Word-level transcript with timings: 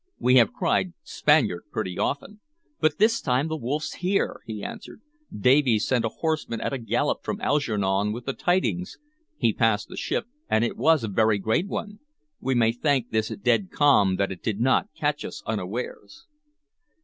"We 0.17 0.37
have 0.37 0.51
cried 0.51 0.93
'Spaniard!' 1.03 1.65
pretty 1.71 1.99
often." 1.99 2.39
"But 2.79 2.97
this 2.97 3.21
time 3.21 3.49
the 3.49 3.55
wolf's 3.55 3.93
here," 4.01 4.41
he 4.47 4.63
answered. 4.63 4.99
"Davies 5.31 5.87
sent 5.87 6.05
a 6.05 6.09
horseman 6.09 6.59
at 6.59 6.73
a 6.73 6.79
gallop 6.79 7.19
from 7.23 7.39
Algernon 7.39 8.11
with 8.11 8.25
the 8.25 8.33
tidings. 8.33 8.97
He 9.37 9.53
passed 9.53 9.89
the 9.89 9.97
ship, 9.97 10.25
and 10.49 10.65
it 10.65 10.75
was 10.75 11.03
a 11.03 11.07
very 11.07 11.37
great 11.37 11.67
one. 11.67 11.99
We 12.39 12.55
may 12.55 12.71
thank 12.71 13.11
this 13.11 13.27
dead 13.29 13.69
calm 13.69 14.15
that 14.15 14.31
it 14.31 14.41
did 14.41 14.59
not 14.59 14.89
catch 14.97 15.23
us 15.23 15.43
unawares." 15.45 16.25